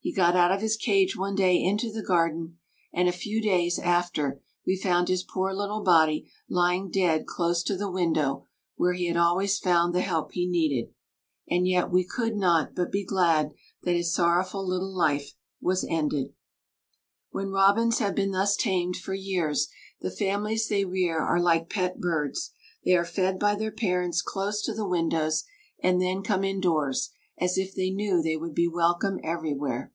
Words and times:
He 0.00 0.12
got 0.14 0.36
out 0.36 0.52
of 0.52 0.60
his 0.60 0.76
cage 0.76 1.16
one 1.16 1.34
day 1.34 1.60
into 1.60 1.90
the 1.90 2.00
garden, 2.00 2.60
and 2.94 3.08
a 3.08 3.12
few 3.12 3.42
days 3.42 3.76
after 3.76 4.40
we 4.64 4.76
found 4.76 5.08
his 5.08 5.24
poor 5.24 5.52
little 5.52 5.82
body 5.82 6.30
lying 6.48 6.90
dead 6.92 7.26
close 7.26 7.64
to 7.64 7.76
the 7.76 7.90
window 7.90 8.46
where 8.76 8.92
he 8.92 9.08
had 9.08 9.16
always 9.16 9.58
found 9.58 9.92
the 9.92 10.02
help 10.02 10.30
he 10.30 10.46
needed, 10.48 10.94
and 11.50 11.66
yet 11.66 11.90
we 11.90 12.04
could 12.06 12.36
not 12.36 12.72
but 12.72 12.92
be 12.92 13.04
glad 13.04 13.50
that 13.82 13.96
his 13.96 14.14
sorrowful 14.14 14.64
little 14.64 14.94
life 14.96 15.32
was 15.60 15.84
ended. 15.90 16.32
When 17.32 17.48
robins 17.50 17.98
have 17.98 18.14
been 18.14 18.30
thus 18.30 18.54
tamed 18.54 18.94
for 18.94 19.12
years 19.12 19.66
the 20.02 20.12
families 20.12 20.68
they 20.68 20.84
rear 20.84 21.18
are 21.18 21.40
like 21.42 21.68
pet 21.68 21.98
birds; 21.98 22.52
they 22.84 22.94
are 22.96 23.04
fed 23.04 23.40
by 23.40 23.56
their 23.56 23.72
parents 23.72 24.22
close 24.22 24.62
to 24.66 24.72
the 24.72 24.86
windows, 24.86 25.42
and 25.82 26.00
then 26.00 26.22
come 26.22 26.44
indoors, 26.44 27.10
as 27.38 27.58
if 27.58 27.74
they 27.74 27.90
knew 27.90 28.22
they 28.22 28.36
would 28.36 28.54
be 28.54 28.68
welcome 28.68 29.18
everywhere. 29.24 29.92